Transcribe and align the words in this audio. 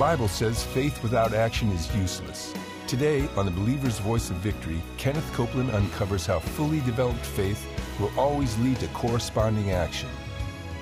Bible 0.00 0.28
says 0.28 0.64
faith 0.64 1.02
without 1.02 1.34
action 1.34 1.70
is 1.72 1.94
useless. 1.94 2.54
Today, 2.86 3.28
on 3.36 3.44
the 3.44 3.50
Believer's 3.50 3.98
Voice 3.98 4.30
of 4.30 4.36
Victory, 4.36 4.80
Kenneth 4.96 5.30
Copeland 5.34 5.70
uncovers 5.72 6.24
how 6.24 6.38
fully 6.38 6.80
developed 6.80 7.26
faith 7.26 7.66
will 8.00 8.10
always 8.16 8.58
lead 8.60 8.78
to 8.78 8.86
corresponding 8.88 9.72
action. 9.72 10.08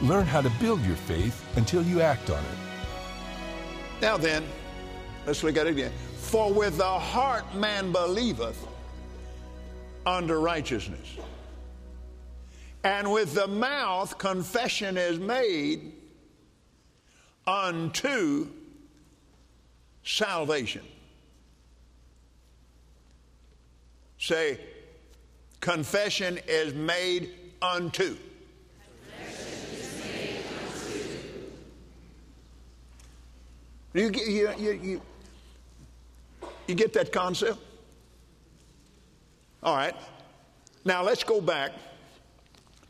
Learn 0.03 0.25
how 0.25 0.41
to 0.41 0.49
build 0.61 0.85
your 0.85 0.95
faith 0.95 1.45
until 1.57 1.83
you 1.83 2.01
act 2.01 2.31
on 2.31 2.39
it. 2.39 2.59
Now 4.01 4.19
then, 4.19 4.45
let's 5.27 5.43
look 5.43 5.57
at 5.57 5.67
it 5.67 5.71
again. 5.71 5.93
For 6.19 6.53
with 6.53 6.77
the 6.77 6.85
heart 6.85 7.57
man 7.57 7.91
believeth 7.91 8.65
unto 10.07 10.35
righteousness, 10.35 11.17
and 12.85 13.11
with 13.11 13.35
the 13.35 13.49
mouth 13.49 14.17
confession 14.17 14.97
is 14.97 15.19
made 15.19 15.93
unto 17.49 18.51
salvation. 20.05 20.83
Say, 24.19 24.59
confession 25.61 26.39
is 26.47 26.75
made 26.75 27.31
unto. 27.63 28.17
You, 33.95 34.11
you, 34.11 34.51
you, 34.59 34.73
you, 34.83 35.03
you 36.67 36.75
get 36.75 36.93
that 36.93 37.11
concept? 37.11 37.59
All 39.63 39.75
right. 39.75 39.95
Now 40.85 41.03
let's 41.03 41.25
go 41.25 41.41
back 41.41 41.73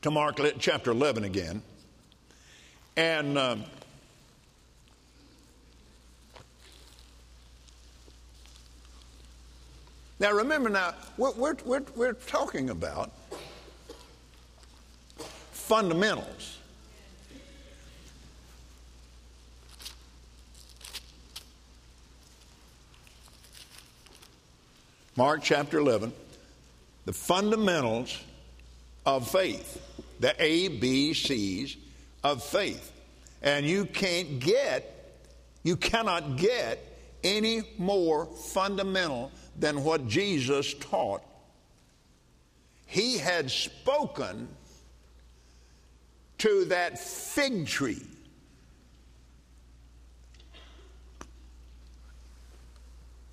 to 0.03 0.11
Mark 0.11 0.39
chapter 0.59 0.91
11 0.91 1.25
again. 1.25 1.63
And 2.97 3.39
um, 3.39 3.65
now 10.21 10.33
remember, 10.33 10.69
now, 10.69 10.95
we're, 11.17 11.33
we're, 11.33 11.57
we're, 11.65 11.85
we're 11.95 12.13
talking 12.13 12.71
about 12.71 13.13
fundamentals. 15.53 16.59
Mark 25.15 25.43
chapter 25.43 25.79
11, 25.79 26.13
the 27.05 27.13
fundamentals 27.13 28.23
of 29.05 29.29
faith, 29.29 29.83
the 30.21 30.35
A, 30.41 30.69
B, 30.69 31.13
C's 31.13 31.77
of 32.23 32.43
faith. 32.43 32.93
And 33.43 33.67
you 33.67 33.85
can't 33.85 34.39
get, 34.39 35.17
you 35.65 35.77
cannot 35.77 36.37
get 36.37 36.79
any 37.25 37.63
more 37.79 38.27
fundamental 38.27 39.33
than 39.59 39.83
what 39.85 40.07
Jesus 40.07 40.75
taught. 40.75 41.23
He 42.87 43.19
had 43.19 43.51
spoken 43.51 44.49
to 46.39 46.65
that 46.67 46.99
fig 46.99 47.67
tree. 47.67 48.03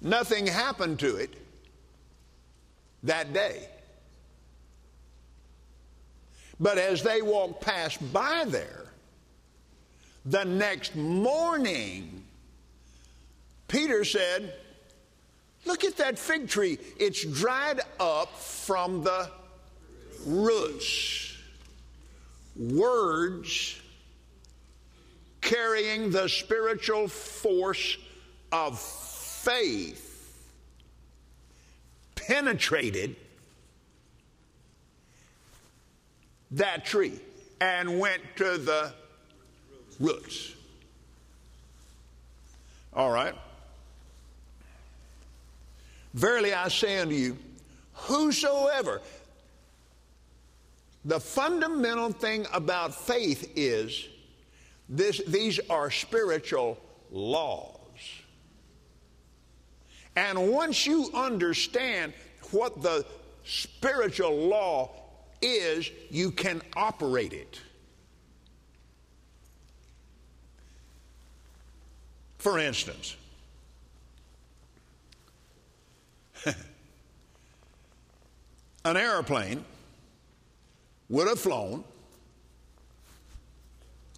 Nothing 0.02 0.46
happened 0.48 1.00
to 1.00 1.16
it 1.16 1.34
that 3.04 3.34
day. 3.34 3.70
But 6.60 6.78
as 6.78 7.04
they 7.04 7.22
walked 7.22 7.62
past 7.62 8.14
by 8.14 8.46
there, 8.48 8.86
the 10.26 10.44
next 10.44 10.96
morning, 10.96 12.24
Peter 13.68 14.04
said, 14.04 14.54
Look 15.66 15.84
at 15.84 15.98
that 15.98 16.20
fig 16.20 16.48
tree. 16.48 16.78
It's 16.98 17.26
dried 17.26 17.82
up 18.00 18.34
from 18.38 19.04
the 19.04 19.30
roots. 20.26 21.36
Words 22.56 23.82
carrying 25.42 26.12
the 26.12 26.30
spiritual 26.30 27.08
force 27.08 27.98
of 28.52 28.80
faith 28.80 30.12
penetrated 32.16 33.16
that 36.52 36.86
tree 36.86 37.20
and 37.60 38.00
went 38.00 38.22
to 38.38 38.58
the 38.58 38.94
roots. 40.00 40.54
All 42.94 43.12
right. 43.12 43.36
Verily 46.16 46.54
I 46.54 46.70
say 46.70 47.00
unto 47.00 47.14
you, 47.14 47.38
whosoever, 47.92 49.02
the 51.04 51.20
fundamental 51.20 52.10
thing 52.10 52.48
about 52.54 52.96
faith 52.96 53.52
is 53.58 54.08
this, 54.88 55.22
these 55.28 55.60
are 55.70 55.92
spiritual 55.92 56.78
laws. 57.12 57.80
And 60.16 60.54
once 60.54 60.88
you 60.88 61.10
understand 61.14 62.14
what 62.52 62.82
the 62.82 63.06
spiritual 63.44 64.48
law 64.48 64.92
is, 65.42 65.92
you 66.10 66.32
can 66.32 66.62
operate 66.78 67.34
it. 67.34 67.60
For 72.38 72.58
instance, 72.58 73.18
an 78.86 78.96
airplane 78.98 79.66
would 81.10 81.28
have 81.28 81.40
flown 81.40 81.84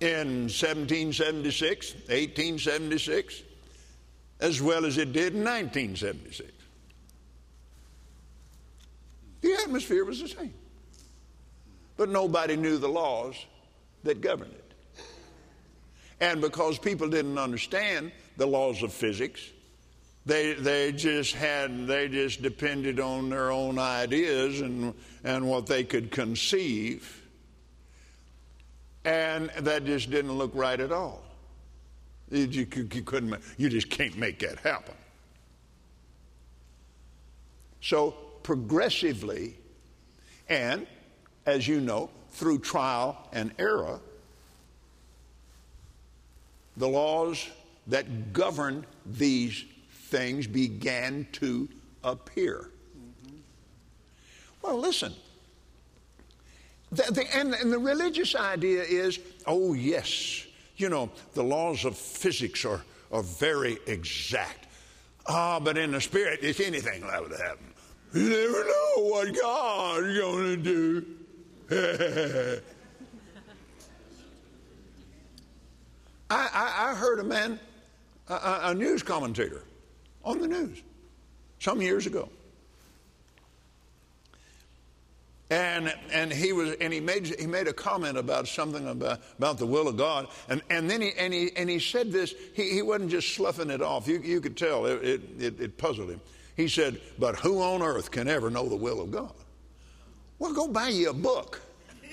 in 0.02 0.44
1776, 0.44 1.94
1876, 1.94 3.42
as 4.42 4.62
well 4.62 4.86
as 4.86 4.98
it 4.98 5.14
did 5.14 5.34
in 5.34 5.44
1976. 5.44 6.52
The 9.42 9.54
atmosphere 9.54 10.04
was 10.04 10.22
the 10.22 10.28
same. 10.28 10.54
But 11.96 12.10
nobody 12.10 12.56
knew 12.58 12.78
the 12.78 12.90
laws 12.90 13.36
that 14.04 14.22
governed 14.22 14.54
it. 14.54 14.74
And 16.20 16.42
because 16.42 16.78
people 16.78 17.08
didn't 17.08 17.38
understand 17.38 18.12
the 18.36 18.46
laws 18.46 18.84
of 18.84 18.92
physics, 18.92 19.42
they, 20.28 20.54
they 20.54 20.92
just 20.92 21.34
had 21.34 21.88
they 21.88 22.10
just 22.10 22.42
depended 22.42 23.00
on 23.00 23.30
their 23.30 23.50
own 23.50 23.80
ideas 23.80 24.60
and, 24.60 24.94
and 25.24 25.48
what 25.48 25.68
they 25.68 25.86
could 25.86 26.12
conceive. 26.12 27.24
And 29.06 29.50
that 29.60 29.86
just 29.86 30.12
didn't 30.12 30.34
look 30.34 30.52
right 30.54 30.80
at 30.80 30.92
all. 30.92 31.24
You, 32.30 32.44
you, 32.44 32.68
you 32.94 33.04
couldn't 33.04 33.42
you 33.58 33.70
just 33.70 33.90
can't 33.90 34.18
make 34.18 34.40
that 34.40 34.60
happen. 34.60 34.96
So 37.80 38.12
progressively 38.44 39.56
and 40.50 40.86
as 41.46 41.70
you 41.70 41.80
know 41.80 42.10
through 42.32 42.60
trial 42.60 43.18
and 43.32 43.54
error 43.60 44.02
the 46.76 46.88
laws 46.88 47.48
that 47.88 48.34
govern 48.34 48.86
these 49.06 49.64
things 50.08 50.48
began 50.48 51.28
to 51.34 51.70
appear. 52.04 52.72
Mm-hmm. 52.98 53.38
Well, 54.62 54.78
listen. 54.78 55.14
The, 56.92 57.04
the, 57.12 57.36
and, 57.36 57.54
and 57.54 57.72
the 57.72 57.80
religious 57.80 58.34
idea 58.36 58.84
is 58.84 59.20
oh, 59.46 59.74
yes, 59.74 60.46
you 60.78 60.90
know, 60.90 61.10
the 61.34 61.44
laws 61.44 61.86
of 61.86 61.98
physics 61.98 62.64
are, 62.66 62.84
are 63.12 63.24
very 63.24 63.78
exact. 63.88 64.68
Ah, 65.28 65.60
but 65.60 65.78
in 65.78 65.92
the 65.92 66.00
spirit, 66.00 66.40
if 66.42 66.60
anything 66.62 67.02
that 67.02 67.30
to 67.30 67.38
happen, 67.38 67.74
you 68.14 68.30
never 68.30 68.64
know 68.64 69.04
what 69.04 69.36
God's 69.36 70.18
going 70.18 70.46
to 70.46 70.58
do. 70.58 71.06
I, 76.30 76.50
I, 76.54 76.92
I, 76.92 76.96
heard 76.96 77.20
a 77.20 77.24
man, 77.24 77.60
a, 78.30 78.60
a 78.64 78.74
news 78.74 79.04
commentator, 79.04 79.64
on 80.24 80.40
the 80.40 80.48
news 80.48 80.82
some 81.60 81.82
years 81.82 82.06
ago. 82.06 82.30
And, 85.50 85.94
and 86.12 86.32
he 86.32 86.52
was 86.52 86.76
and 86.82 86.92
he 86.92 87.00
made 87.00 87.28
he 87.40 87.48
made 87.48 87.70
a 87.70 87.74
comment 87.74 88.18
about 88.18 88.50
something 88.50 88.86
about, 88.86 89.22
about 89.38 89.58
the 89.58 89.66
will 89.66 89.88
of 89.88 89.96
God. 89.96 90.28
And, 90.50 90.62
and 90.70 90.90
then 90.90 91.02
he 91.02 91.14
and 91.18 91.34
he 91.34 91.52
and 91.56 91.70
he 91.70 91.80
said 91.80 92.12
this 92.12 92.36
he, 92.54 92.72
he 92.72 92.82
wasn't 92.82 93.12
just 93.12 93.34
sloughing 93.34 93.70
it 93.70 93.82
off. 93.82 94.10
You, 94.10 94.20
you 94.20 94.42
could 94.42 94.58
tell 94.58 94.86
it, 94.86 95.04
it, 95.06 95.22
it, 95.40 95.62
it 95.62 95.78
puzzled 95.78 96.10
him. 96.10 96.20
He 96.58 96.68
said 96.68 97.00
but 97.18 97.38
who 97.38 97.62
on 97.62 97.82
earth 97.82 98.12
can 98.12 98.28
ever 98.28 98.50
know 98.50 98.68
the 98.68 98.76
will 98.76 99.00
of 99.00 99.10
God? 99.10 99.32
Well 100.38 100.54
go 100.54 100.68
buy 100.68 100.90
you 100.90 101.12
a 101.12 101.14
book. 101.14 101.62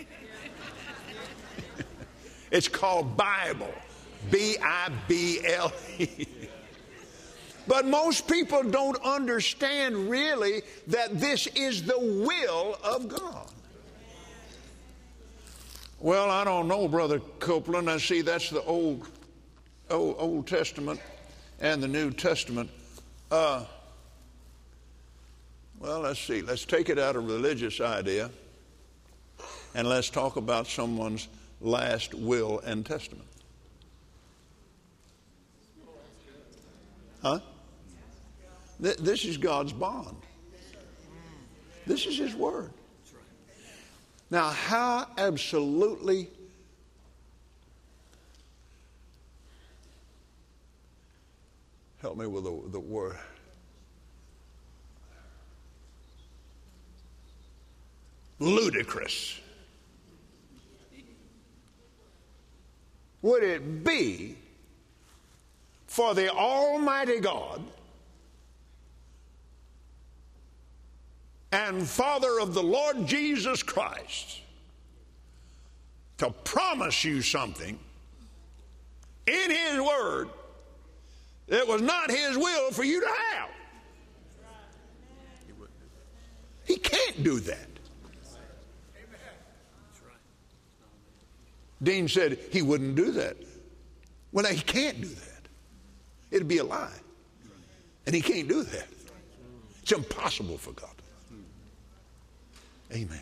It's 2.52 2.68
called 2.68 3.16
Bible. 3.16 3.74
B 4.30 4.56
I 4.62 4.88
B 5.08 5.40
L 5.44 5.72
E 5.98 6.24
But 7.66 7.86
most 7.86 8.28
people 8.28 8.62
don't 8.62 9.02
understand 9.02 10.10
really 10.10 10.62
that 10.88 11.18
this 11.18 11.46
is 11.48 11.82
the 11.82 11.98
will 11.98 12.78
of 12.84 13.08
God. 13.08 13.48
Well, 16.00 16.30
I 16.30 16.44
don't 16.44 16.68
know, 16.68 16.86
Brother 16.86 17.20
Copeland. 17.38 17.88
I 17.88 17.96
see 17.96 18.20
that's 18.20 18.50
the 18.50 18.62
Old, 18.64 19.08
Old, 19.90 20.16
Old 20.18 20.46
Testament 20.46 21.00
and 21.60 21.82
the 21.82 21.88
New 21.88 22.10
Testament. 22.10 22.68
Uh, 23.30 23.64
well, 25.78 26.00
let's 26.00 26.20
see. 26.20 26.42
Let's 26.42 26.66
take 26.66 26.90
it 26.90 26.98
out 26.98 27.16
of 27.16 27.26
religious 27.26 27.80
idea 27.80 28.30
and 29.74 29.88
let's 29.88 30.10
talk 30.10 30.36
about 30.36 30.66
someone's 30.66 31.28
last 31.60 32.14
will 32.14 32.60
and 32.60 32.84
testament. 32.84 33.26
Huh? 37.22 37.40
Th- 38.84 38.98
this 38.98 39.24
is 39.24 39.38
God's 39.38 39.72
bond. 39.72 40.14
This 41.86 42.04
is 42.04 42.18
His 42.18 42.34
Word. 42.34 42.70
Now, 44.30 44.50
how 44.50 45.06
absolutely 45.16 46.28
help 52.02 52.18
me 52.18 52.26
with 52.26 52.44
the, 52.44 52.62
the 52.72 52.80
word. 52.80 53.16
Ludicrous. 58.38 59.40
Would 63.22 63.42
it 63.42 63.82
be 63.82 64.36
for 65.86 66.12
the 66.12 66.28
Almighty 66.28 67.20
God 67.20 67.62
and 71.54 71.86
Father 71.86 72.40
of 72.40 72.52
the 72.52 72.62
Lord 72.62 73.06
Jesus 73.06 73.62
Christ 73.62 74.40
to 76.18 76.30
promise 76.30 77.04
you 77.04 77.22
something 77.22 77.78
in 79.28 79.50
His 79.50 79.80
Word 79.80 80.30
that 81.46 81.68
was 81.68 81.80
not 81.80 82.10
His 82.10 82.36
will 82.36 82.72
for 82.72 82.82
you 82.82 83.00
to 83.00 83.06
have. 83.06 83.50
He 86.64 86.76
can't 86.76 87.22
do 87.22 87.38
that. 87.38 87.68
Dean 91.84 92.08
said 92.08 92.38
he 92.50 92.62
wouldn't 92.62 92.96
do 92.96 93.12
that. 93.12 93.36
Well, 94.32 94.46
he 94.46 94.60
can't 94.60 95.00
do 95.00 95.08
that. 95.08 95.48
It'd 96.32 96.48
be 96.48 96.58
a 96.58 96.64
lie. 96.64 96.98
And 98.06 98.14
he 98.14 98.22
can't 98.22 98.48
do 98.48 98.64
that. 98.64 98.88
It's 99.82 99.92
impossible 99.92 100.58
for 100.58 100.72
God. 100.72 100.93
Amen. 102.92 103.20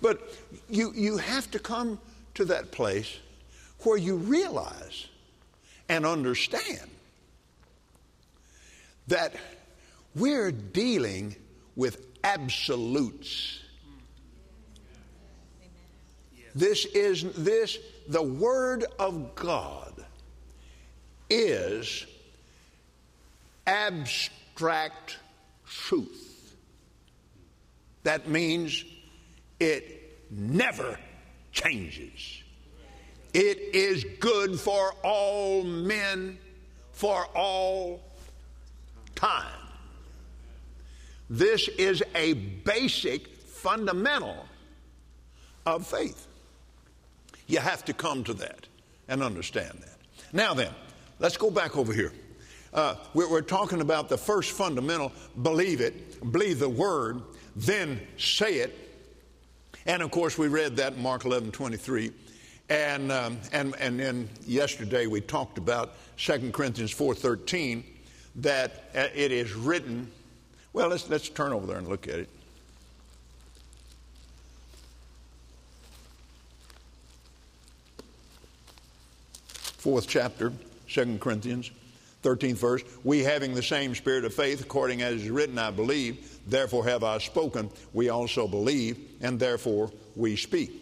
But 0.00 0.20
you, 0.68 0.92
you 0.94 1.16
have 1.16 1.50
to 1.52 1.58
come 1.58 1.98
to 2.34 2.44
that 2.46 2.70
place 2.70 3.18
where 3.80 3.96
you 3.96 4.16
realize 4.16 5.06
and 5.88 6.04
understand 6.04 6.90
that 9.08 9.34
we're 10.14 10.50
dealing 10.50 11.36
with 11.76 12.04
absolutes. 12.24 13.60
This 16.54 16.86
is 16.86 17.24
this 17.34 17.78
the 18.08 18.22
word 18.22 18.84
of 18.98 19.34
God 19.34 19.92
is 21.28 22.06
abstract 23.66 25.18
truth. 25.66 26.25
That 28.06 28.28
means 28.28 28.84
it 29.58 30.16
never 30.30 30.96
changes. 31.50 32.40
It 33.34 33.58
is 33.74 34.04
good 34.20 34.60
for 34.60 34.94
all 35.02 35.64
men 35.64 36.38
for 36.92 37.26
all 37.34 38.00
time. 39.16 39.58
This 41.28 41.66
is 41.66 42.00
a 42.14 42.34
basic 42.34 43.26
fundamental 43.26 44.46
of 45.66 45.84
faith. 45.84 46.28
You 47.48 47.58
have 47.58 47.84
to 47.86 47.92
come 47.92 48.22
to 48.22 48.34
that 48.34 48.68
and 49.08 49.20
understand 49.20 49.80
that. 49.80 49.98
Now, 50.32 50.54
then, 50.54 50.70
let's 51.18 51.36
go 51.36 51.50
back 51.50 51.76
over 51.76 51.92
here. 51.92 52.12
Uh, 52.72 52.94
we're, 53.14 53.28
we're 53.28 53.40
talking 53.40 53.80
about 53.80 54.08
the 54.08 54.18
first 54.18 54.52
fundamental 54.52 55.10
believe 55.42 55.80
it, 55.80 56.30
believe 56.30 56.60
the 56.60 56.68
word, 56.68 57.20
then 57.56 58.00
say 58.18 58.56
it. 58.56 58.78
And 59.86 60.02
of 60.02 60.10
course, 60.10 60.36
we 60.36 60.48
read 60.48 60.76
that 60.76 60.92
in 60.92 61.02
Mark 61.02 61.24
11 61.24 61.50
23. 61.50 62.12
And, 62.68 63.12
um, 63.12 63.38
and, 63.52 63.74
and 63.78 63.98
then 63.98 64.28
yesterday 64.44 65.06
we 65.06 65.20
talked 65.20 65.56
about 65.56 65.94
2 66.18 66.50
Corinthians 66.50 66.92
4.13 66.92 67.84
that 68.36 68.90
uh, 68.94 69.06
it 69.14 69.32
is 69.32 69.54
written. 69.54 70.10
Well, 70.72 70.88
let's, 70.88 71.08
let's 71.08 71.28
turn 71.28 71.52
over 71.52 71.66
there 71.66 71.78
and 71.78 71.88
look 71.88 72.08
at 72.08 72.16
it. 72.16 72.28
Fourth 79.78 80.08
chapter, 80.08 80.52
2 80.88 81.18
Corinthians, 81.18 81.70
13th 82.26 82.56
verse. 82.56 82.82
We 83.04 83.20
having 83.20 83.54
the 83.54 83.62
same 83.62 83.94
spirit 83.94 84.24
of 84.24 84.34
faith, 84.34 84.60
according 84.60 85.02
as 85.02 85.22
is 85.22 85.30
written, 85.30 85.58
I 85.58 85.70
believe, 85.70 86.38
therefore 86.46 86.84
have 86.86 87.04
I 87.04 87.18
spoken. 87.18 87.70
We 87.92 88.08
also 88.08 88.48
believe, 88.48 88.98
and 89.20 89.38
therefore 89.38 89.90
we 90.16 90.36
speak. 90.36 90.72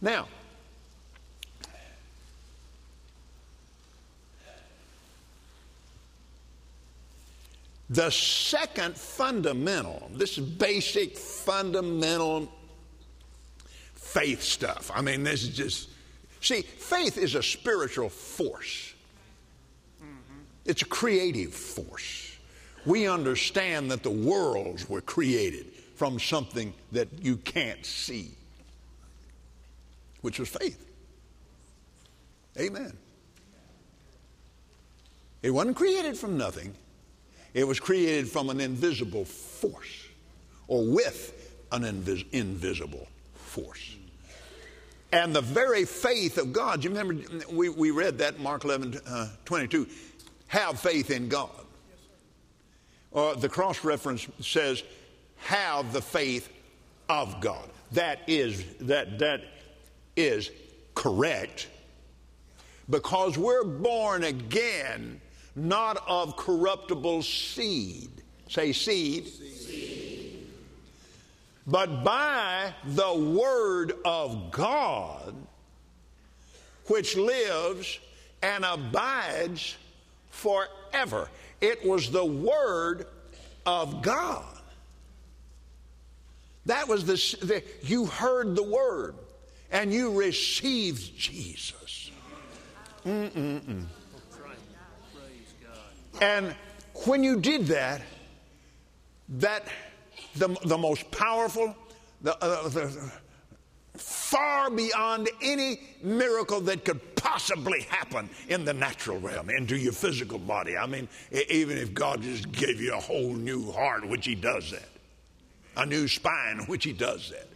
Now, 0.00 0.26
The 7.88 8.10
second 8.10 8.96
fundamental, 8.96 10.10
this 10.12 10.38
basic 10.38 11.16
fundamental 11.16 12.52
faith 13.94 14.42
stuff. 14.42 14.90
I 14.92 15.02
mean, 15.02 15.22
this 15.22 15.44
is 15.44 15.50
just, 15.50 15.90
see, 16.40 16.62
faith 16.62 17.16
is 17.16 17.36
a 17.36 17.42
spiritual 17.44 18.08
force, 18.08 18.92
it's 20.66 20.82
a 20.82 20.86
creative 20.86 21.54
force. 21.54 22.36
We 22.84 23.08
understand 23.08 23.90
that 23.90 24.02
the 24.02 24.10
worlds 24.10 24.88
were 24.88 25.00
created 25.00 25.66
from 25.96 26.20
something 26.20 26.72
that 26.92 27.08
you 27.20 27.36
can't 27.38 27.84
see, 27.84 28.30
which 30.20 30.38
was 30.38 30.48
faith. 30.48 30.82
Amen. 32.58 32.92
It 35.42 35.50
wasn't 35.50 35.76
created 35.76 36.16
from 36.16 36.36
nothing. 36.36 36.74
It 37.54 37.66
was 37.66 37.80
created 37.80 38.28
from 38.28 38.50
an 38.50 38.60
invisible 38.60 39.24
force 39.24 40.06
or 40.68 40.84
with 40.84 41.32
an 41.72 41.82
invis- 41.82 42.26
invisible 42.32 43.06
force. 43.34 43.96
And 45.12 45.34
the 45.34 45.40
very 45.40 45.84
faith 45.84 46.36
of 46.36 46.52
God, 46.52 46.84
you 46.84 46.90
remember 46.90 47.16
we, 47.50 47.68
we 47.68 47.90
read 47.90 48.18
that 48.18 48.40
Mark 48.40 48.64
11 48.64 49.00
uh, 49.06 49.28
22 49.44 49.86
have 50.48 50.78
faith 50.78 51.10
in 51.10 51.28
God. 51.28 51.50
Or 53.10 53.34
the 53.34 53.48
cross 53.48 53.84
reference 53.84 54.26
says, 54.40 54.82
have 55.38 55.92
the 55.92 56.02
faith 56.02 56.48
of 57.08 57.40
God. 57.40 57.68
That 57.92 58.20
is, 58.26 58.64
that, 58.80 59.18
that 59.20 59.42
is 60.16 60.50
correct 60.94 61.68
because 62.88 63.36
we're 63.36 63.64
born 63.64 64.24
again 64.24 65.20
not 65.54 66.02
of 66.06 66.36
corruptible 66.36 67.22
seed. 67.22 68.10
Say 68.48 68.72
seed. 68.72 69.26
seed. 69.26 70.46
But 71.66 72.04
by 72.04 72.72
the 72.84 73.14
word 73.14 73.94
of 74.04 74.50
God, 74.52 75.34
which 76.86 77.16
lives 77.16 77.98
and 78.42 78.64
abides 78.64 79.76
forever. 80.36 81.28
It 81.60 81.84
was 81.84 82.10
the 82.10 82.24
word 82.24 83.06
of 83.64 84.02
God. 84.02 84.44
That 86.66 86.88
was 86.88 87.04
the, 87.04 87.46
the 87.46 87.62
you 87.82 88.06
heard 88.06 88.54
the 88.54 88.62
word 88.62 89.14
and 89.70 89.92
you 89.92 90.18
received 90.18 91.16
Jesus. 91.16 92.10
Mm-mm-mm. 93.04 93.84
And 96.20 96.54
when 97.06 97.22
you 97.22 97.40
did 97.40 97.66
that, 97.66 98.02
that 99.28 99.64
the, 100.34 100.48
the 100.64 100.78
most 100.78 101.10
powerful, 101.10 101.74
the, 102.22 102.36
uh, 102.42 102.68
the, 102.68 103.12
far 103.96 104.70
beyond 104.70 105.28
any 105.42 105.80
miracle 106.02 106.60
that 106.62 106.84
could 106.84 107.16
possibly 107.16 107.82
happen 107.82 108.30
in 108.48 108.64
the 108.64 108.72
natural 108.72 109.18
realm, 109.18 109.50
into 109.50 109.76
your 109.76 109.92
physical 109.92 110.38
body. 110.38 110.76
I 110.76 110.86
mean, 110.86 111.08
even 111.50 111.76
if 111.78 111.92
God 111.92 112.22
just 112.22 112.50
gave 112.52 112.80
you 112.80 112.94
a 112.94 113.00
whole 113.00 113.34
new 113.34 113.72
heart, 113.72 114.08
which 114.08 114.26
He 114.26 114.34
does 114.34 114.70
that, 114.70 114.88
a 115.76 115.84
new 115.84 116.08
spine, 116.08 116.64
which 116.66 116.84
He 116.84 116.92
does 116.92 117.30
that, 117.30 117.48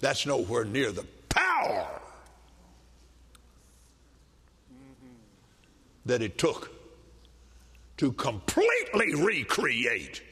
that's 0.00 0.26
nowhere 0.26 0.64
near 0.64 0.92
the 0.92 1.06
power 1.28 2.00
that 6.04 6.22
it 6.22 6.38
took 6.38 6.70
to 7.98 8.12
completely 8.12 9.14
recreate 9.14 10.22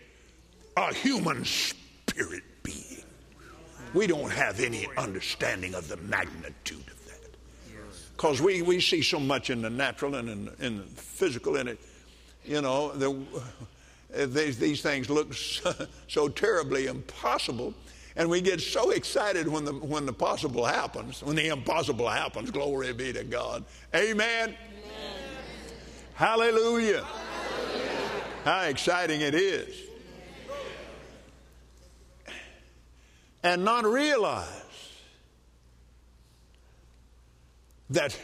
a 0.76 0.92
human 0.92 1.44
spirit. 1.44 2.42
We 3.92 4.06
don't 4.06 4.30
have 4.30 4.60
any 4.60 4.86
understanding 4.96 5.74
of 5.74 5.88
the 5.88 5.96
magnitude 5.98 6.78
of 6.78 7.06
that. 7.06 7.36
Because 8.16 8.40
we, 8.40 8.62
we 8.62 8.80
see 8.80 9.02
so 9.02 9.18
much 9.18 9.50
in 9.50 9.62
the 9.62 9.70
natural 9.70 10.14
and 10.14 10.28
in, 10.28 10.50
in 10.60 10.78
the 10.78 10.84
physical 10.84 11.56
in 11.56 11.68
it. 11.68 11.78
You 12.44 12.60
know, 12.60 12.92
the, 12.92 13.16
these, 14.26 14.58
these 14.58 14.82
things 14.82 15.10
look 15.10 15.34
so, 15.34 15.74
so 16.08 16.28
terribly 16.28 16.86
impossible. 16.86 17.74
And 18.16 18.28
we 18.28 18.40
get 18.40 18.60
so 18.60 18.90
excited 18.90 19.48
when 19.48 19.64
the, 19.64 19.72
when 19.72 20.04
the 20.04 20.12
possible 20.12 20.64
happens, 20.64 21.22
when 21.22 21.36
the 21.36 21.48
impossible 21.48 22.08
happens. 22.08 22.50
Glory 22.50 22.92
be 22.92 23.12
to 23.12 23.24
God. 23.24 23.64
Amen. 23.94 24.16
Amen. 24.18 24.56
Hallelujah. 26.14 27.04
Hallelujah. 27.04 27.06
How 28.44 28.62
exciting 28.62 29.20
it 29.20 29.34
is. 29.34 29.89
And 33.42 33.64
not 33.64 33.84
realize 33.84 34.48
that 37.90 38.16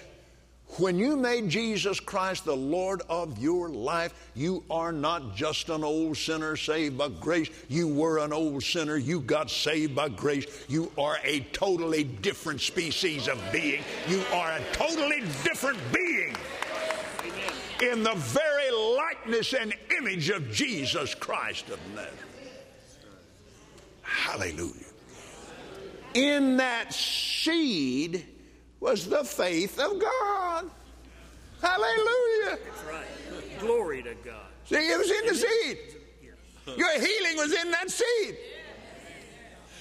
when 0.79 0.99
you 0.99 1.17
made 1.17 1.49
Jesus 1.49 2.01
Christ 2.01 2.45
the 2.45 2.57
Lord 2.57 3.01
of 3.09 3.39
your 3.39 3.69
life, 3.71 4.13
you 4.35 4.63
are 4.71 4.93
not 4.93 5.35
just 5.35 5.71
an 5.71 5.83
old 5.83 6.17
sinner 6.17 6.57
saved 6.57 6.99
by 6.99 7.09
grace. 7.09 7.49
You 7.69 7.89
were 7.89 8.19
an 8.19 8.33
old 8.33 8.63
sinner. 8.63 8.97
You 8.97 9.21
got 9.21 9.51
saved 9.51 9.95
by 9.95 10.11
grace. 10.11 10.67
You 10.69 10.93
are 10.99 11.19
a 11.25 11.41
totally 11.53 12.05
different 12.05 12.61
species 12.61 13.27
of 13.27 13.43
being. 13.53 13.83
You 14.07 14.23
are 14.35 14.53
a 14.53 14.61
totally 14.73 15.21
different 15.43 15.79
being 15.95 16.35
in 17.81 18.03
the 18.03 18.15
very 18.15 18.71
likeness 18.97 19.55
and 19.55 19.75
image 19.99 20.29
of 20.31 20.51
Jesus 20.53 21.15
Christ 21.15 21.71
of 21.71 21.79
Nazareth. 21.95 22.23
Hallelujah 24.03 24.86
in 26.17 26.57
that 26.57 26.95
seed 26.95 28.25
was 28.81 29.07
the 29.07 29.23
faith 29.23 29.79
of 29.79 30.01
God. 30.01 30.71
Hallelujah. 31.61 32.59
That's 32.65 32.85
right. 32.85 33.59
Glory 33.59 34.03
to 34.03 34.15
God. 34.25 34.47
See, 34.65 34.77
it 34.77 34.99
was 34.99 35.11
in 35.11 35.27
the 35.27 35.35
seed. 35.35 35.79
Your 36.77 36.93
healing 37.01 37.37
was 37.37 37.53
in 37.53 37.71
that 37.71 37.91
seed. 37.91 38.37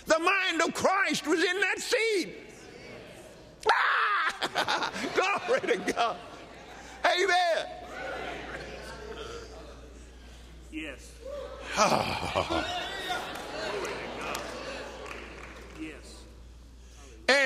The 0.08 0.20
mind 0.20 0.62
of 0.62 0.74
Christ 0.74 1.26
was 1.26 1.40
in 1.40 1.60
that 1.62 1.80
seed. 1.80 2.36
Ah! 3.72 4.92
Glory 5.48 5.62
to 5.62 5.94
God. 5.94 6.18
Amen. 7.06 7.66
Yes. 10.72 11.12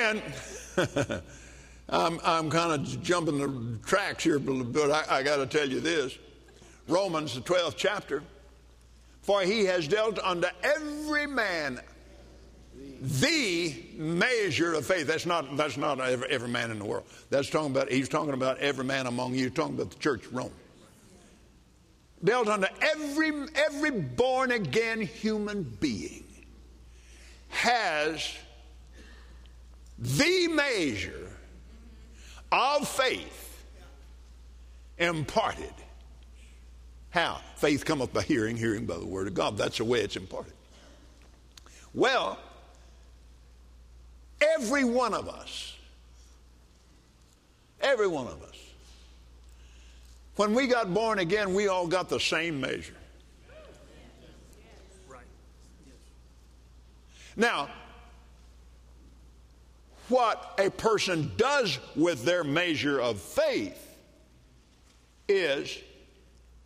And 0.10 0.24
I'm, 1.90 2.20
I'm 2.24 2.50
kind 2.50 2.74
of 2.74 3.04
jumping 3.04 3.38
the 3.40 3.80
tracks 3.86 4.24
here, 4.24 4.40
but 4.40 4.92
I, 4.92 5.20
I 5.20 5.24
got 5.24 5.38
to 5.38 5.46
tell 5.46 5.68
you 5.68 5.80
this 5.80 6.18
Romans, 6.88 7.36
the 7.36 7.42
12th 7.42 7.76
chapter. 7.78 8.24
For 9.22 9.42
he 9.42 9.66
has 9.66 9.88
dealt 9.88 10.18
unto 10.20 10.48
every 10.64 11.28
man 11.28 11.80
the 13.02 13.76
measure 13.96 14.74
of 14.74 14.86
faith. 14.86 15.08
That's 15.08 15.26
not, 15.26 15.56
that's 15.56 15.78
not 15.78 16.00
every, 16.00 16.30
every 16.30 16.50
man 16.50 16.72
in 16.72 16.80
the 16.80 16.86
world. 16.86 17.06
That's 17.30 17.50
talking 17.50 17.72
about, 17.72 17.92
he's 17.92 18.10
talking 18.10 18.34
about 18.34 18.58
every 18.58 18.86
man 18.86 19.06
among 19.06 19.36
you, 19.36 19.46
he's 19.46 19.54
talking 19.54 19.76
about 19.76 19.92
the 19.92 20.00
church 20.00 20.26
Rome. 20.32 20.52
Dealt 22.24 22.48
unto 22.48 22.68
every, 22.82 23.32
every 23.56 23.92
born 23.92 24.52
again 24.52 25.02
human 25.02 25.64
being 25.80 26.26
has 27.50 28.34
the 30.00 30.48
measure 30.48 31.30
of 32.52 32.88
faith 32.88 33.66
imparted. 34.98 35.74
How? 37.10 37.42
Faith 37.56 37.86
cometh 37.86 38.14
by 38.14 38.22
hearing, 38.22 38.56
hearing 38.56 38.86
by 38.86 38.98
the 38.98 39.06
word 39.06 39.28
of 39.28 39.34
God. 39.34 39.58
That's 39.58 39.78
the 39.78 39.84
way 39.84 40.02
it's 40.02 40.16
imparted. 40.16 40.54
Well, 41.94 42.40
every 44.40 44.84
one 44.84 45.14
of 45.14 45.28
us, 45.28 45.76
every 47.82 48.08
one 48.08 48.28
of 48.28 48.42
us, 48.44 48.56
when 50.36 50.54
we 50.54 50.68
got 50.68 50.94
born 50.94 51.20
again, 51.20 51.54
we 51.54 51.68
all 51.68 51.88
got 51.88 52.08
the 52.08 52.20
same 52.20 52.62
measure. 52.62 52.94
Right. 55.10 55.26
Now, 57.36 57.70
what 60.10 60.60
a 60.60 60.70
person 60.70 61.32
does 61.38 61.80
with 61.96 62.24
their 62.24 62.44
measure 62.44 63.00
of 63.00 63.20
faith 63.20 63.98
is 65.28 65.78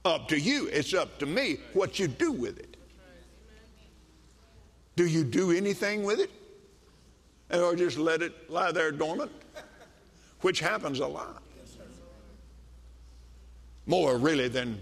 up 0.06 0.28
to 0.30 0.40
you. 0.40 0.68
It's 0.68 0.94
up 0.94 1.20
to 1.20 1.26
me 1.26 1.58
what 1.74 2.00
you 2.00 2.08
do 2.08 2.32
with 2.32 2.60
it. 2.60 2.78
Do 4.96 5.06
you 5.06 5.24
do 5.24 5.52
anything 5.52 6.04
with 6.04 6.20
it? 6.20 6.32
Or 7.52 7.76
just 7.76 7.98
let 7.98 8.22
it 8.22 8.50
lie 8.50 8.72
there 8.72 8.92
dormant? 8.92 9.32
Which 10.42 10.60
happens 10.60 11.00
a 11.00 11.08
lot. 11.08 11.42
More 13.86 14.18
really 14.18 14.48
than, 14.48 14.80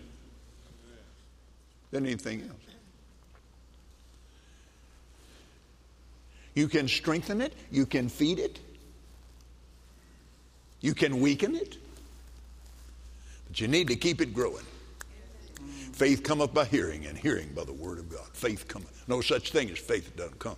than 1.92 2.06
anything 2.06 2.42
else. 2.42 2.62
You 6.54 6.68
can 6.68 6.88
strengthen 6.88 7.42
it, 7.42 7.54
you 7.72 7.86
can 7.86 8.10
feed 8.10 8.40
it, 8.40 8.60
you 10.82 10.94
can 10.94 11.22
weaken 11.22 11.56
it, 11.56 11.78
but 13.48 13.60
you 13.62 13.68
need 13.68 13.88
to 13.88 13.96
keep 13.96 14.22
it 14.22 14.34
growing. 14.34 14.66
Faith 15.94 16.24
cometh 16.24 16.54
by 16.54 16.66
hearing, 16.66 17.06
and 17.06 17.18
hearing 17.18 17.50
by 17.54 17.64
the 17.64 17.74
word 17.74 18.00
of 18.00 18.10
God. 18.10 18.26
Faith 18.34 18.68
cometh. 18.68 19.04
No 19.08 19.22
such 19.22 19.52
thing 19.52 19.70
as 19.70 19.78
faith 19.78 20.06
that 20.06 20.18
doesn't 20.18 20.40
come. 20.40 20.56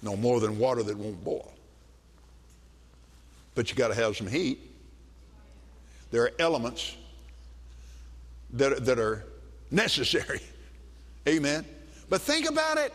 No 0.00 0.16
more 0.16 0.40
than 0.40 0.58
water 0.58 0.82
that 0.82 0.96
won't 0.96 1.22
boil. 1.22 1.52
But 3.54 3.70
you 3.70 3.76
got 3.76 3.88
to 3.88 3.94
have 3.94 4.16
some 4.16 4.26
heat. 4.26 4.58
There 6.10 6.22
are 6.22 6.32
elements 6.38 6.96
that, 8.54 8.84
that 8.86 8.98
are 8.98 9.24
necessary. 9.70 10.40
Amen. 11.28 11.64
But 12.08 12.20
think 12.20 12.48
about 12.48 12.78
it. 12.78 12.92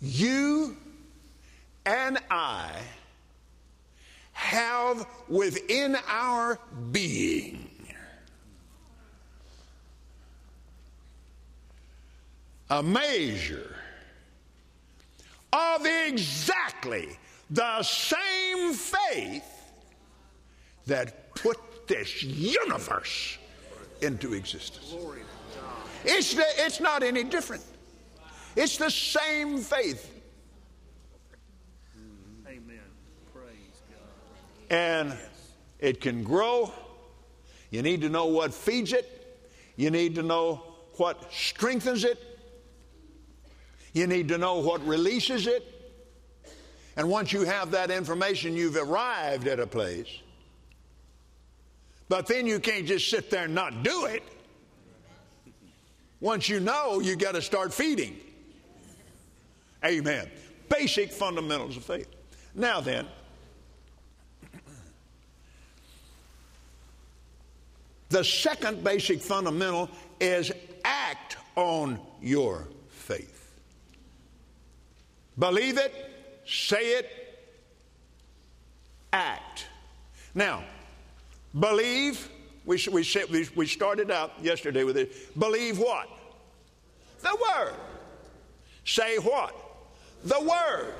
You 0.00 0.76
and 1.84 2.18
I 2.30 2.70
have 4.32 5.06
within 5.28 5.96
our 6.08 6.58
being 6.92 7.70
a 12.68 12.82
measure 12.82 13.76
of 15.52 15.86
exactly 15.86 17.16
the 17.50 17.82
same 17.82 18.74
faith 18.74 19.44
that 20.86 21.34
put 21.34 21.86
this 21.86 22.22
universe 22.22 23.38
into 24.02 24.34
existence. 24.34 24.94
It's, 26.04 26.34
it's 26.36 26.80
not 26.80 27.02
any 27.02 27.24
different. 27.24 27.62
It's 28.56 28.78
the 28.78 28.90
same 28.90 29.58
faith. 29.58 30.10
Amen. 32.46 32.80
Praise 33.32 33.82
God. 33.90 34.74
And 34.74 35.18
it 35.78 36.00
can 36.00 36.24
grow. 36.24 36.72
You 37.70 37.82
need 37.82 38.00
to 38.00 38.08
know 38.08 38.26
what 38.26 38.54
feeds 38.54 38.94
it. 38.94 39.12
You 39.76 39.90
need 39.90 40.14
to 40.14 40.22
know 40.22 40.62
what 40.96 41.30
strengthens 41.30 42.04
it. 42.04 42.18
You 43.92 44.06
need 44.06 44.28
to 44.28 44.38
know 44.38 44.60
what 44.60 44.84
releases 44.86 45.46
it. 45.46 45.72
And 46.96 47.10
once 47.10 47.32
you 47.32 47.42
have 47.42 47.70
that 47.72 47.90
information, 47.90 48.56
you've 48.56 48.76
arrived 48.76 49.46
at 49.48 49.60
a 49.60 49.66
place. 49.66 50.08
But 52.08 52.26
then 52.26 52.46
you 52.46 52.58
can't 52.58 52.86
just 52.86 53.10
sit 53.10 53.30
there 53.30 53.44
and 53.44 53.54
not 53.54 53.82
do 53.82 54.06
it. 54.06 54.22
Once 56.20 56.48
you 56.48 56.60
know, 56.60 57.00
you 57.00 57.16
got 57.16 57.34
to 57.34 57.42
start 57.42 57.74
feeding. 57.74 58.16
Amen. 59.84 60.28
Basic 60.68 61.12
fundamentals 61.12 61.76
of 61.76 61.84
faith. 61.84 62.08
Now 62.54 62.80
then, 62.80 63.06
the 68.08 68.24
second 68.24 68.82
basic 68.82 69.20
fundamental 69.20 69.90
is 70.20 70.52
act 70.84 71.36
on 71.54 72.00
your 72.20 72.68
faith. 72.88 73.50
Believe 75.38 75.76
it, 75.76 75.92
say 76.46 76.98
it, 76.98 77.10
act. 79.12 79.66
Now, 80.34 80.64
believe, 81.58 82.28
we, 82.64 82.82
we, 82.90 83.48
we 83.54 83.66
started 83.66 84.10
out 84.10 84.32
yesterday 84.42 84.84
with 84.84 84.96
it. 84.96 85.38
Believe 85.38 85.78
what? 85.78 86.08
The 87.20 87.36
Word. 87.40 87.74
Say 88.84 89.16
what? 89.18 89.54
The 90.24 90.40
Word. 90.40 90.94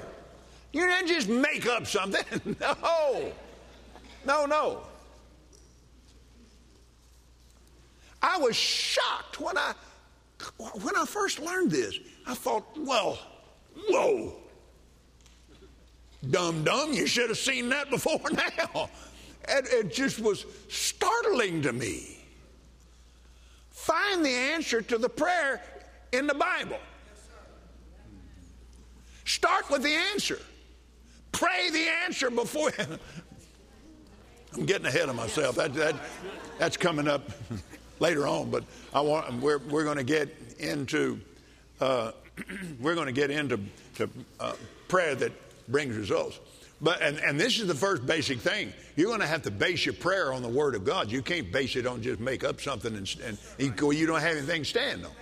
You 0.72 0.86
didn't 0.86 1.08
just 1.08 1.28
make 1.28 1.66
up 1.66 1.86
something. 1.86 2.56
no. 2.60 3.32
No, 4.26 4.46
no. 4.46 4.82
I 8.22 8.38
was 8.38 8.56
shocked 8.56 9.40
when 9.40 9.56
I 9.56 9.72
when 10.82 10.96
I 10.96 11.04
first 11.06 11.38
learned 11.38 11.70
this. 11.70 11.98
I 12.26 12.34
thought, 12.34 12.64
well, 12.76 13.18
whoa. 13.88 14.34
Dumb 16.30 16.64
dumb, 16.64 16.92
you 16.92 17.06
should 17.06 17.28
have 17.28 17.38
seen 17.38 17.68
that 17.68 17.88
before 17.88 18.20
now. 18.32 18.90
It 19.48 19.92
just 19.92 20.18
was 20.18 20.44
startling 20.68 21.62
to 21.62 21.72
me. 21.72 22.18
Find 23.70 24.24
the 24.24 24.30
answer 24.30 24.82
to 24.82 24.98
the 24.98 25.08
prayer 25.08 25.62
in 26.12 26.26
the 26.26 26.34
Bible. 26.34 26.78
Start 29.26 29.70
with 29.70 29.82
the 29.82 29.94
answer. 30.12 30.38
Pray 31.32 31.70
the 31.70 31.86
answer 32.04 32.30
before. 32.30 32.72
I'm 34.54 34.64
getting 34.64 34.86
ahead 34.86 35.10
of 35.10 35.16
myself. 35.16 35.56
That, 35.56 35.74
that, 35.74 35.96
that's 36.58 36.78
coming 36.78 37.06
up 37.06 37.30
later 38.00 38.26
on, 38.26 38.50
but 38.50 38.64
I 38.94 39.02
want, 39.02 39.30
we're, 39.42 39.58
we're 39.58 39.84
going 39.84 39.98
to 39.98 40.04
get 40.04 40.34
into 40.58 41.20
uh, 41.80 42.12
we're 42.80 42.94
going 42.94 43.06
to 43.06 43.12
get 43.12 43.30
into 43.30 43.58
to, 43.96 44.08
uh, 44.40 44.52
prayer 44.88 45.14
that 45.14 45.32
brings 45.68 45.96
results. 45.96 46.38
But 46.80 47.00
and, 47.00 47.18
and 47.18 47.40
this 47.40 47.58
is 47.58 47.66
the 47.66 47.74
first 47.74 48.04
basic 48.04 48.38
thing. 48.38 48.72
You're 48.96 49.08
going 49.08 49.20
to 49.20 49.26
have 49.26 49.42
to 49.42 49.50
base 49.50 49.86
your 49.86 49.94
prayer 49.94 50.32
on 50.32 50.42
the 50.42 50.48
Word 50.48 50.74
of 50.74 50.84
God. 50.84 51.10
You 51.10 51.22
can't 51.22 51.50
base 51.50 51.74
it 51.74 51.86
on 51.86 52.02
just 52.02 52.20
make 52.20 52.44
up 52.44 52.60
something 52.60 52.94
and, 52.94 53.16
and 53.24 53.38
you, 53.58 53.92
you 53.92 54.06
don't 54.06 54.20
have 54.20 54.36
anything 54.36 54.64
stand 54.64 55.04
on. 55.04 55.12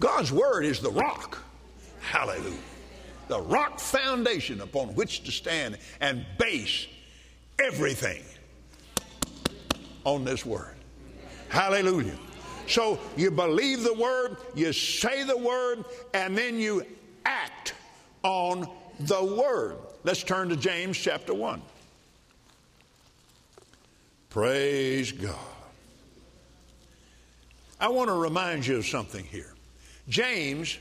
God's 0.00 0.32
Word 0.32 0.64
is 0.64 0.80
the 0.80 0.90
rock. 0.90 1.38
Hallelujah. 2.00 2.56
The 3.28 3.40
rock 3.40 3.78
foundation 3.78 4.62
upon 4.62 4.88
which 4.94 5.22
to 5.24 5.30
stand 5.30 5.78
and 6.00 6.24
base 6.38 6.86
everything 7.62 8.24
on 10.04 10.24
this 10.24 10.44
Word. 10.44 10.74
Hallelujah. 11.50 12.16
So 12.66 12.98
you 13.16 13.30
believe 13.30 13.82
the 13.84 13.94
Word, 13.94 14.38
you 14.54 14.72
say 14.72 15.22
the 15.22 15.36
Word, 15.36 15.84
and 16.14 16.36
then 16.36 16.58
you 16.58 16.84
act 17.26 17.74
on 18.22 18.68
the 19.00 19.22
Word. 19.22 19.76
Let's 20.02 20.22
turn 20.22 20.48
to 20.48 20.56
James 20.56 20.96
chapter 20.96 21.34
1. 21.34 21.60
Praise 24.30 25.12
God. 25.12 25.34
I 27.78 27.88
want 27.88 28.08
to 28.08 28.14
remind 28.14 28.66
you 28.66 28.76
of 28.76 28.86
something 28.86 29.24
here. 29.24 29.54
James 30.10 30.76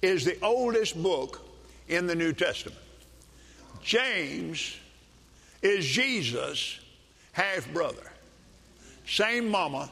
is 0.00 0.24
the 0.24 0.38
oldest 0.42 1.00
book 1.00 1.46
in 1.86 2.06
the 2.06 2.14
New 2.14 2.32
Testament. 2.32 2.80
James 3.82 4.76
is 5.62 5.84
Jesus' 5.84 6.80
half 7.32 7.70
brother. 7.74 8.10
Same 9.06 9.50
mama, 9.50 9.90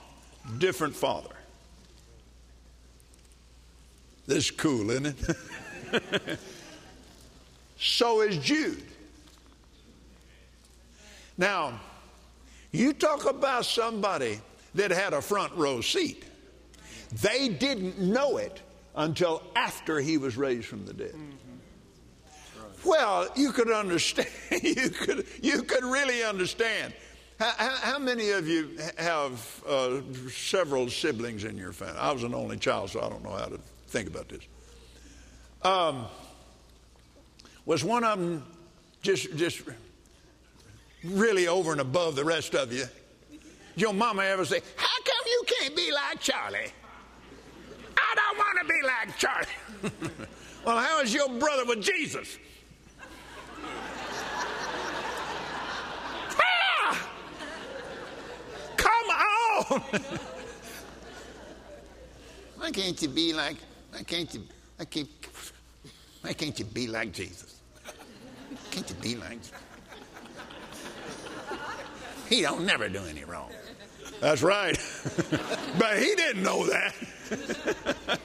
different 0.59 0.97
father. 0.97 1.35
This 4.27 4.47
is 4.47 4.51
cool, 4.51 4.91
isn't 4.91 5.07
it? 5.07 6.39
so 7.79 8.23
is 8.23 8.39
Jude. 8.39 8.83
Now, 11.37 11.79
you 12.71 12.95
talk 12.95 13.27
about 13.29 13.67
somebody 13.67 14.41
that 14.75 14.91
had 14.91 15.13
a 15.13 15.21
front 15.21 15.53
row 15.57 15.83
seat. 15.83 16.25
They 17.21 17.49
didn't 17.49 17.99
know 17.99 18.39
it 18.39 18.63
until 18.95 19.43
after 19.55 20.01
he 20.01 20.19
was 20.19 20.37
raised 20.37 20.67
from 20.67 20.87
the 20.87 20.93
dead. 20.95 21.13
Mm-hmm. 21.13 21.43
Well, 22.85 23.29
you 23.37 23.53
could 23.53 23.71
understand. 23.71 24.29
you 24.63 24.91
could 24.91 25.27
you 25.41 25.63
could 25.63 25.85
really 25.85 26.25
understand. 26.25 26.95
How, 27.39 27.53
how, 27.57 27.77
how 27.77 27.99
many 27.99 28.31
of 28.31 28.47
you 28.47 28.79
have 28.99 29.63
uh, 29.67 30.01
several 30.31 30.89
siblings 30.89 31.45
in 31.45 31.57
your 31.57 31.73
family? 31.73 31.99
I 31.99 32.13
was 32.13 32.23
an 32.23 32.35
only 32.35 32.57
child, 32.57 32.91
so 32.91 33.01
I 33.01 33.09
don't 33.09 33.23
know 33.23 33.31
how 33.31 33.47
to 33.47 33.59
think 33.89 34.09
about 34.09 34.29
this. 34.29 34.43
Um, 35.63 36.07
was 37.67 37.85
one 37.85 38.05
of 38.05 38.19
them 38.19 38.45
just 39.03 39.37
just 39.37 39.63
really 41.05 41.47
over 41.49 41.73
and 41.73 41.81
above 41.81 42.17
the 42.17 42.25
rest 42.25 42.55
of 42.55 42.73
you? 42.73 42.85
Did 43.75 43.83
your 43.83 43.93
mama 43.93 44.25
ever 44.25 44.45
say, 44.45 44.61
"How 44.77 45.03
come 45.05 45.27
you 45.27 45.45
can't 45.47 45.77
be 45.77 45.93
like 45.93 46.21
Charlie"? 46.21 46.73
I 47.97 48.15
don't 48.15 48.39
want 48.39 48.59
to 48.61 48.67
be 48.67 48.82
Charlie. 49.19 49.47
well, 50.65 50.79
how 50.79 51.01
is 51.01 51.13
your 51.13 51.29
brother 51.29 51.65
with 51.65 51.83
Jesus? 51.83 52.39
ah! 56.41 57.09
Come 58.77 59.11
on! 59.11 59.81
why 62.59 62.71
can't 62.71 63.03
you 63.03 63.09
be 63.09 63.33
like? 63.33 63.57
Why 63.91 64.03
can't 64.03 64.33
you? 64.35 64.43
Why 64.77 64.85
can't? 64.85 65.09
Why 66.23 66.33
can't 66.33 66.59
you 66.59 66.65
be 66.65 66.87
like 66.87 67.13
Jesus? 67.13 67.61
Can't 68.71 68.89
you 68.89 68.97
be 68.97 69.17
like? 69.17 69.39
He 72.29 72.41
don't 72.41 72.65
never 72.65 72.89
do 72.89 73.05
any 73.05 73.25
wrong. 73.25 73.51
That's 74.23 74.41
right. 74.41 74.79
but 75.81 75.99
he 75.99 76.15
didn't 76.15 76.45
know 76.45 76.65
that. 76.69 76.95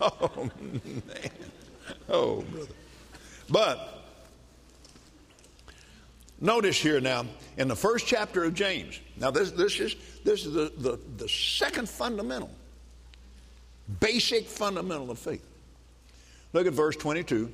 oh, 0.00 0.48
man. 0.72 1.30
Oh, 2.08 2.42
brother. 2.42 2.72
But 3.50 4.04
notice 6.40 6.80
here 6.80 7.00
now, 7.00 7.24
in 7.56 7.66
the 7.66 7.74
first 7.74 8.06
chapter 8.06 8.44
of 8.44 8.54
James, 8.54 9.00
now 9.16 9.32
this, 9.32 9.50
this 9.50 9.80
is, 9.80 9.96
this 10.22 10.46
is 10.46 10.52
the, 10.52 10.72
the, 10.78 11.00
the 11.16 11.28
second 11.28 11.88
fundamental, 11.88 12.52
basic 13.98 14.46
fundamental 14.46 15.10
of 15.10 15.18
faith. 15.18 15.44
Look 16.52 16.68
at 16.68 16.74
verse 16.74 16.94
22. 16.94 17.52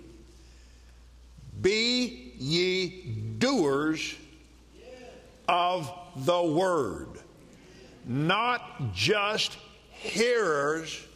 Be 1.63 2.35
ye 2.37 3.05
doers 3.39 4.17
of 5.49 5.93
the 6.17 6.43
word, 6.43 7.09
not 8.07 8.93
just 8.93 9.57
hearers 9.91 11.07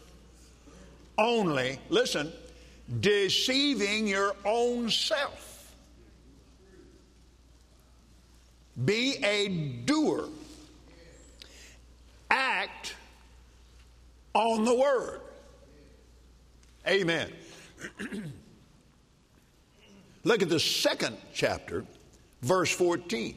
only. 1.17 1.79
Listen, 1.89 2.33
deceiving 3.01 4.07
your 4.07 4.35
own 4.45 4.91
self. 4.91 5.75
Be 8.85 9.17
a 9.25 9.49
doer. 9.85 10.29
Act 12.31 12.95
on 14.35 14.65
the 14.65 14.75
word. 14.75 15.21
Amen. 16.87 17.33
Look 20.25 20.43
at 20.43 20.49
the 20.49 20.61
second 20.61 21.17
chapter, 21.35 21.85
verse 22.43 22.71
14. 22.71 23.37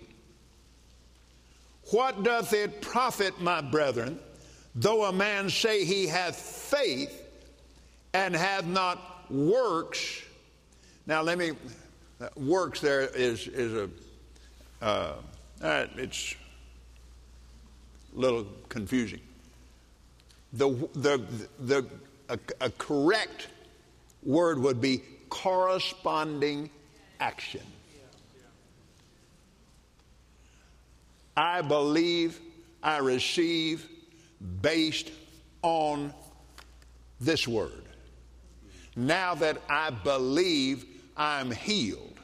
What 1.91 2.23
doth 2.23 2.53
it 2.53 2.81
profit, 2.81 3.41
my 3.41 3.59
brethren, 3.59 4.17
though 4.75 5.05
a 5.05 5.11
man 5.11 5.49
say 5.49 5.83
he 5.83 6.07
hath 6.07 6.35
faith 6.37 7.21
and 8.13 8.33
hath 8.33 8.65
not 8.65 9.29
works? 9.29 10.21
Now, 11.05 11.21
let 11.21 11.37
me, 11.37 11.51
works 12.37 12.79
there 12.79 13.01
is, 13.01 13.47
is 13.47 13.73
a, 13.73 13.89
uh, 14.81 15.15
uh, 15.61 15.87
it's 15.97 16.35
a 18.15 18.19
little 18.19 18.47
confusing. 18.69 19.21
The, 20.53 20.69
the, 20.93 21.21
the, 21.59 21.85
a, 22.29 22.39
a 22.61 22.69
correct 22.71 23.49
word 24.23 24.59
would 24.59 24.79
be 24.79 25.01
corresponding 25.29 26.69
action. 27.19 27.61
I 31.35 31.61
believe, 31.61 32.39
I 32.83 32.97
receive 32.97 33.87
based 34.61 35.11
on 35.61 36.13
this 37.19 37.47
word. 37.47 37.83
now 38.95 39.35
that 39.35 39.57
I 39.69 39.89
believe 39.89 40.85
I'm 41.15 41.51
healed. 41.51 42.19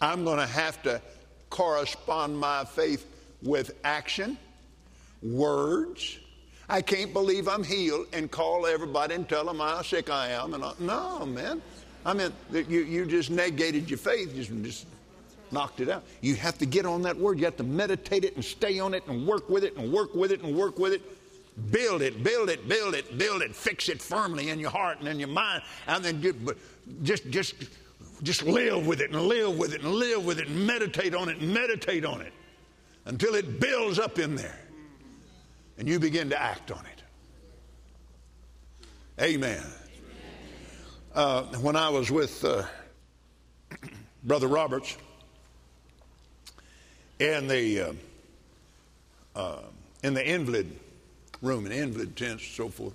I'm 0.00 0.24
going 0.24 0.38
to 0.38 0.46
have 0.46 0.82
to 0.82 1.00
correspond 1.50 2.38
my 2.38 2.64
faith 2.64 3.06
with 3.42 3.72
action, 3.84 4.36
words. 5.22 6.18
I 6.68 6.82
can't 6.82 7.12
believe 7.12 7.48
I'm 7.48 7.64
healed 7.64 8.06
and 8.12 8.30
call 8.30 8.66
everybody 8.66 9.14
and 9.14 9.28
tell 9.28 9.44
them 9.44 9.58
how 9.58 9.82
sick 9.82 10.10
I 10.10 10.30
am. 10.30 10.54
And 10.54 10.62
I, 10.62 10.72
no, 10.78 11.24
man. 11.24 11.62
I 12.04 12.12
mean, 12.12 12.32
you, 12.52 12.80
you 12.82 13.06
just 13.06 13.30
negated 13.30 13.88
your 13.88 13.98
faith, 13.98 14.34
just, 14.34 14.50
just 14.62 14.86
knocked 15.52 15.80
it 15.80 15.88
out. 15.88 16.04
You 16.20 16.34
have 16.36 16.58
to 16.58 16.66
get 16.66 16.86
on 16.86 17.02
that 17.02 17.16
word. 17.16 17.38
You 17.38 17.44
have 17.44 17.56
to 17.56 17.64
meditate 17.64 18.24
it 18.24 18.34
and 18.34 18.44
stay 18.44 18.78
on 18.78 18.94
it 18.94 19.06
and 19.06 19.26
work 19.26 19.48
with 19.48 19.64
it 19.64 19.76
and 19.76 19.92
work 19.92 20.14
with 20.14 20.32
it 20.32 20.42
and 20.42 20.56
work 20.56 20.78
with 20.78 20.92
it. 20.92 21.02
Build 21.70 22.02
it, 22.02 22.22
build 22.22 22.50
it, 22.50 22.68
build 22.68 22.94
it, 22.94 23.16
build 23.16 23.40
it. 23.40 23.56
Fix 23.56 23.88
it 23.88 24.02
firmly 24.02 24.50
in 24.50 24.58
your 24.58 24.70
heart 24.70 24.98
and 25.00 25.08
in 25.08 25.18
your 25.18 25.28
mind. 25.28 25.62
And 25.86 26.04
then 26.04 26.22
just, 27.02 27.30
just 27.30 27.54
just 28.22 28.42
live 28.42 28.86
with 28.86 29.00
it 29.00 29.10
and 29.10 29.22
live 29.22 29.58
with 29.58 29.74
it 29.74 29.82
and 29.82 29.92
live 29.92 30.24
with 30.24 30.38
it 30.38 30.48
and 30.48 30.66
meditate 30.66 31.14
on 31.14 31.28
it 31.28 31.38
and 31.38 31.52
meditate 31.52 32.04
on 32.04 32.20
it 32.20 32.32
until 33.04 33.34
it 33.34 33.60
builds 33.60 33.98
up 33.98 34.18
in 34.18 34.34
there 34.34 34.58
and 35.78 35.88
you 35.88 35.98
begin 35.98 36.30
to 36.30 36.40
act 36.40 36.70
on 36.70 36.84
it. 36.86 37.02
Amen. 39.22 39.62
Uh, 41.14 41.44
when 41.60 41.76
I 41.76 41.88
was 41.88 42.10
with 42.10 42.44
uh, 42.44 42.64
Brother 44.24 44.48
Roberts 44.48 44.96
in 47.18 47.48
the 47.48 47.80
uh, 47.80 47.92
uh 49.34 49.58
in 50.02 50.14
the 50.14 50.26
invalid 50.26 50.70
room, 51.42 51.66
in 51.66 51.72
invalid 51.72 52.16
tents, 52.16 52.44
and 52.44 52.52
so 52.52 52.68
forth, 52.68 52.94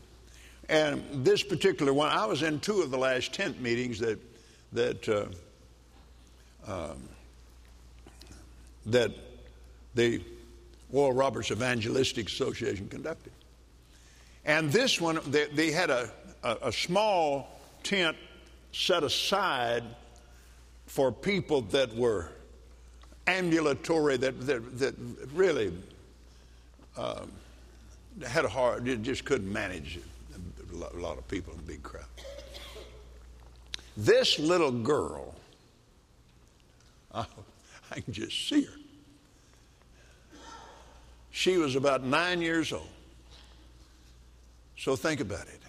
and 0.69 1.03
this 1.25 1.43
particular 1.43 1.93
one, 1.93 2.09
I 2.09 2.25
was 2.25 2.43
in 2.43 2.59
two 2.59 2.81
of 2.81 2.91
the 2.91 2.97
last 2.97 3.33
tent 3.33 3.61
meetings 3.61 3.99
that 3.99 4.19
that 4.73 5.09
uh, 5.09 5.25
um, 6.67 7.09
that 8.85 9.11
the 9.95 10.21
Oral 10.91 11.13
Roberts 11.13 11.51
Evangelistic 11.51 12.27
Association 12.27 12.87
conducted. 12.87 13.31
And 14.45 14.71
this 14.71 14.99
one, 14.99 15.19
they, 15.27 15.45
they 15.47 15.71
had 15.71 15.89
a, 15.89 16.09
a, 16.43 16.57
a, 16.63 16.71
small 16.71 17.59
tent 17.83 18.17
set 18.71 19.03
aside 19.03 19.83
for 20.87 21.11
people 21.11 21.61
that 21.61 21.95
were 21.95 22.29
ambulatory, 23.31 24.17
that, 24.17 24.39
that, 24.47 24.79
that 24.79 24.95
really 25.33 25.73
uh, 26.97 27.21
had 28.27 28.45
a 28.45 28.49
hard, 28.49 28.85
just 29.03 29.25
couldn't 29.25 29.51
manage 29.51 29.99
a 30.73 30.97
lot 30.97 31.17
of 31.17 31.27
people 31.27 31.53
in 31.53 31.59
a 31.59 31.63
big 31.63 31.83
crowd. 31.83 32.05
This 33.97 34.39
little 34.39 34.71
girl, 34.71 35.35
oh, 37.13 37.25
I 37.91 37.99
can 37.99 38.13
just 38.13 38.47
see 38.47 38.63
her. 38.63 38.73
She 41.31 41.57
was 41.57 41.75
about 41.75 42.03
nine 42.03 42.41
years 42.41 42.73
old. 42.73 42.87
So 44.77 44.95
think 44.95 45.19
about 45.21 45.47
it. 45.47 45.59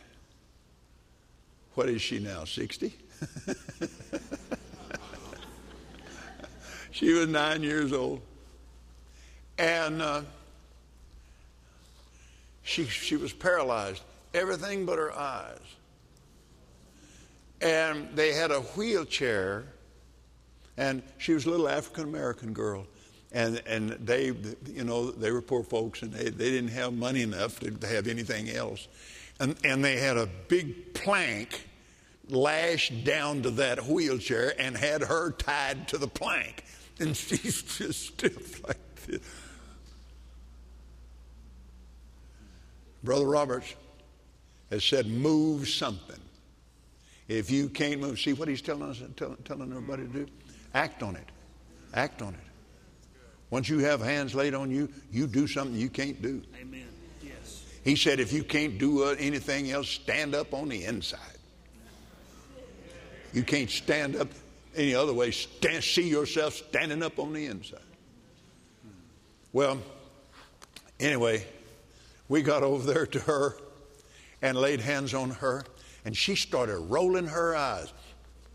What 1.75 1.89
is 1.89 2.03
she 2.03 2.19
now, 2.19 2.45
60? 2.45 2.93
she 6.93 7.13
was 7.13 7.29
nine 7.29 7.63
years 7.63 7.93
old. 7.93 8.21
And 9.59 10.01
uh, 10.01 10.23
she, 12.63 12.85
she 12.85 13.17
was 13.17 13.33
paralyzed, 13.33 14.03
everything 14.33 14.87
but 14.87 14.99
her 14.99 15.13
eyes 15.13 15.59
and 17.63 18.09
they 18.15 18.33
had 18.33 18.51
a 18.51 18.61
wheelchair, 18.61 19.65
and 20.77 21.03
she 21.19 21.33
was 21.33 21.47
a 21.47 21.51
little 21.51 21.69
African 21.69 22.05
American 22.05 22.53
girl. 22.53 22.87
And, 23.31 23.63
and 23.67 23.91
they, 23.93 24.27
you 24.67 24.85
know, 24.85 25.11
they 25.11 25.31
were 25.31 25.41
poor 25.41 25.63
folks 25.63 26.03
and 26.03 26.13
they, 26.13 26.29
they 26.29 26.51
didn't 26.51 26.73
have 26.73 26.93
money 26.93 27.23
enough 27.23 27.61
to, 27.61 27.71
to 27.71 27.87
have 27.87 28.07
anything 28.07 28.51
else. 28.51 28.89
And, 29.41 29.57
and 29.65 29.83
they 29.83 29.97
had 29.97 30.19
a 30.19 30.29
big 30.49 30.93
plank 30.93 31.67
lashed 32.29 33.05
down 33.05 33.41
to 33.43 33.51
that 33.53 33.87
wheelchair 33.87 34.53
and 34.61 34.77
had 34.77 35.01
her 35.05 35.31
tied 35.31 35.89
to 35.89 35.99
the 35.99 36.09
plank. 36.09 36.63
And 37.03 37.17
she's 37.17 37.63
just 37.63 38.07
stiff 38.07 38.65
like 38.65 38.95
this. 39.07 39.21
Brother 43.03 43.27
Roberts 43.27 43.75
has 44.71 44.85
said, 44.85 45.09
move 45.09 45.69
something. 45.69 46.21
If 47.27 47.51
you 47.51 47.69
can't 47.69 48.01
move, 48.01 48.21
see 48.21 48.35
what 48.35 48.47
he's 48.47 48.63
telling 48.63 48.85
us, 48.85 49.03
tell, 49.17 49.35
telling 49.45 49.73
everybody 49.73 50.05
to 50.05 50.09
do? 50.09 50.27
Act 50.75 51.03
on 51.03 51.17
it. 51.17 51.29
Act 51.93 52.23
on 52.23 52.35
it. 52.35 52.41
Once 53.51 53.69
you 53.69 53.81
have 53.81 54.01
hands 54.01 54.33
laid 54.33 54.55
on 54.55 54.71
you, 54.71 54.89
you 55.11 55.27
do 55.27 55.49
something 55.49 55.75
you 55.75 55.91
can't 55.91 56.23
do. 56.23 56.41
Amen. 56.61 56.87
Yes. 57.21 57.65
He 57.83 57.97
said, 57.97 58.21
if 58.21 58.33
you 58.33 58.45
can't 58.45 58.79
do 58.79 59.03
uh, 59.03 59.17
anything 59.19 59.73
else, 59.73 59.89
stand 59.89 60.37
up 60.37 60.55
on 60.55 60.69
the 60.69 60.85
inside. 60.85 61.19
You 63.33 63.43
can't 63.43 63.71
stand 63.71 64.15
up 64.15 64.29
any 64.75 64.95
other 64.95 65.13
way. 65.13 65.31
Stand, 65.31 65.85
see 65.85 66.09
yourself 66.09 66.55
standing 66.55 67.03
up 67.03 67.19
on 67.19 67.33
the 67.33 67.47
inside. 67.47 67.81
Well, 69.53 69.79
anyway, 70.99 71.47
we 72.29 72.43
got 72.43 72.63
over 72.63 72.91
there 72.91 73.07
to 73.07 73.19
her 73.21 73.57
and 74.41 74.57
laid 74.57 74.81
hands 74.81 75.15
on 75.15 75.31
her, 75.31 75.65
and 76.05 76.17
she 76.17 76.35
started 76.35 76.79
rolling 76.79 77.27
her 77.27 77.55
eyes. 77.55 77.93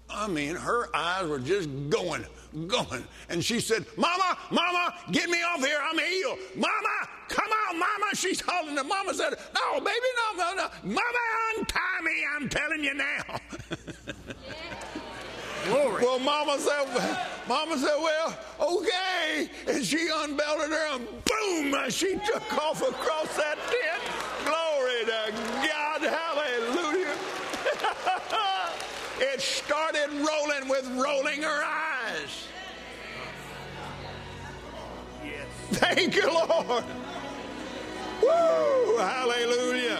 I 0.09 0.27
mean, 0.27 0.55
her 0.55 0.89
eyes 0.95 1.27
were 1.27 1.39
just 1.39 1.69
going, 1.89 2.25
going. 2.67 3.03
And 3.29 3.43
she 3.43 3.59
said, 3.59 3.85
Mama, 3.97 4.37
Mama, 4.51 4.95
get 5.11 5.29
me 5.29 5.39
off 5.43 5.63
here. 5.63 5.79
I'm 5.81 5.99
healed. 5.99 6.39
Mama, 6.55 7.09
come 7.27 7.49
on, 7.69 7.79
Mama. 7.79 8.15
She's 8.15 8.41
holding 8.45 8.77
her. 8.77 8.83
Mama 8.83 9.13
said, 9.13 9.33
No, 9.53 9.79
baby, 9.79 10.07
no, 10.37 10.37
no, 10.37 10.55
no. 10.55 10.69
Mama, 10.83 11.19
untie 11.57 12.01
me. 12.03 12.25
I'm 12.35 12.49
telling 12.49 12.83
you 12.83 12.93
now. 12.93 13.21
Glory. 15.67 16.03
Well, 16.03 16.19
Mama 16.19 16.57
said, 16.59 16.87
Mama 17.47 17.77
said, 17.77 17.97
well, 17.99 18.37
okay. 18.59 19.49
And 19.67 19.85
she 19.85 20.07
unbelted 20.09 20.69
her 20.69 20.95
and 20.95 21.07
boom, 21.25 21.89
she 21.89 22.13
took 22.25 22.57
off 22.57 22.81
across 22.81 23.35
that 23.35 23.57
tent. 23.67 24.03
Glory 24.45 25.05
to 25.05 25.33
God. 25.67 26.01
Hallelujah. 26.01 27.15
it 29.33 29.41
started 29.41 30.09
rolling 30.11 30.69
with 30.69 30.87
rolling 30.95 31.41
her 31.41 31.63
eyes. 31.63 32.47
Yes. 35.23 35.47
Thank 35.71 36.15
you, 36.15 36.31
Lord. 36.31 36.83
Woo! 38.21 38.97
Hallelujah. 38.97 39.99